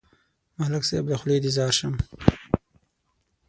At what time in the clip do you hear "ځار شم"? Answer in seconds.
1.57-1.93